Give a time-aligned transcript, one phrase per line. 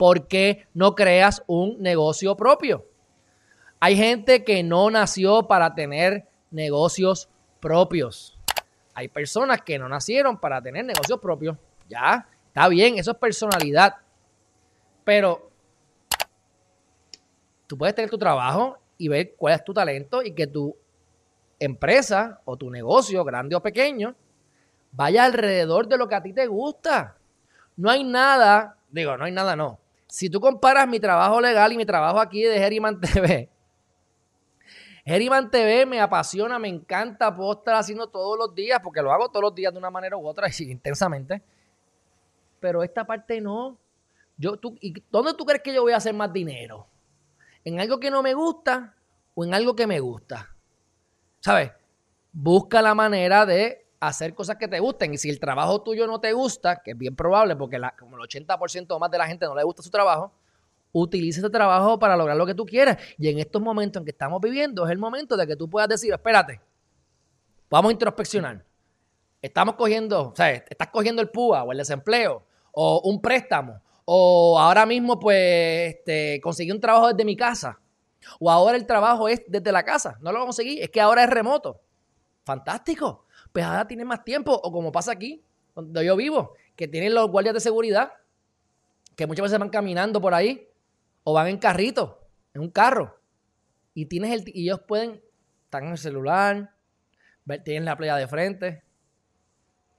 [0.00, 2.86] ¿por qué no creas un negocio propio?
[3.80, 7.28] Hay gente que no nació para tener negocios
[7.60, 8.38] propios.
[8.94, 11.58] Hay personas que no nacieron para tener negocios propios.
[11.90, 13.96] Ya, está bien, eso es personalidad.
[15.04, 15.50] Pero
[17.66, 20.74] tú puedes tener tu trabajo y ver cuál es tu talento y que tu
[21.58, 24.16] empresa o tu negocio, grande o pequeño,
[24.92, 27.18] vaya alrededor de lo que a ti te gusta.
[27.76, 29.79] No hay nada, digo, no hay nada, no.
[30.10, 33.48] Si tú comparas mi trabajo legal y mi trabajo aquí de Geriman TV,
[35.04, 39.42] Geriman TV me apasiona, me encanta, puedo haciendo todos los días, porque lo hago todos
[39.42, 41.42] los días de una manera u otra, intensamente.
[42.58, 43.78] Pero esta parte no.
[44.36, 46.86] Yo, tú, ¿y ¿Dónde tú crees que yo voy a hacer más dinero?
[47.64, 48.94] ¿En algo que no me gusta
[49.34, 50.54] o en algo que me gusta?
[51.40, 51.72] ¿Sabes?
[52.32, 55.14] Busca la manera de hacer cosas que te gusten.
[55.14, 58.16] Y si el trabajo tuyo no te gusta, que es bien probable porque la, como
[58.16, 60.32] el 80% o más de la gente no le gusta su trabajo,
[60.92, 62.96] utiliza ese trabajo para lograr lo que tú quieras.
[63.18, 65.88] Y en estos momentos en que estamos viviendo es el momento de que tú puedas
[65.88, 66.60] decir, espérate,
[67.68, 68.64] vamos a introspeccionar.
[69.42, 74.58] Estamos cogiendo, o sea, estás cogiendo el PUA o el desempleo o un préstamo o
[74.58, 77.80] ahora mismo pues este, conseguí un trabajo desde mi casa
[78.38, 80.18] o ahora el trabajo es desde la casa.
[80.20, 81.80] No lo conseguí, es que ahora es remoto.
[82.44, 84.52] Fantástico pues ahora tienen más tiempo.
[84.52, 88.12] O como pasa aquí, donde yo vivo, que tienen los guardias de seguridad,
[89.16, 90.68] que muchas veces van caminando por ahí,
[91.24, 93.20] o van en carrito, en un carro.
[93.94, 95.22] Y tienes el y ellos pueden,
[95.64, 96.74] están en el celular,
[97.64, 98.82] tienen la playa de frente.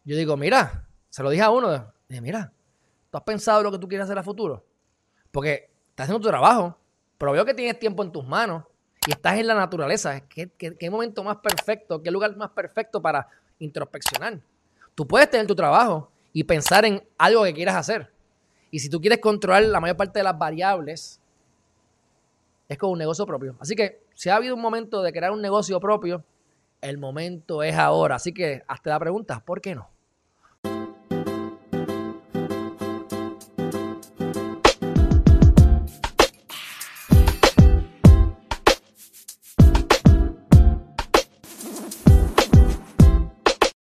[0.04, 2.52] Yo digo, mira, se lo dije a uno, dije, mira,
[3.10, 4.66] ¿tú has pensado lo que tú quieres hacer a futuro?
[5.32, 6.80] Porque estás haciendo tu trabajo,
[7.18, 8.64] pero veo que tienes tiempo en tus manos
[9.08, 10.22] y estás en la naturaleza.
[10.22, 13.28] ¿Qué, momento más perfecto, qué lugar más perfecto para
[13.60, 14.40] introspeccionar.
[14.96, 18.12] Tú puedes tener tu trabajo y pensar en algo que quieras hacer.
[18.70, 21.20] Y si tú quieres controlar la mayor parte de las variables,
[22.68, 23.56] es como un negocio propio.
[23.60, 26.24] Así que si ha habido un momento de crear un negocio propio,
[26.80, 28.16] el momento es ahora.
[28.16, 29.91] Así que hazte la pregunta, ¿por qué no?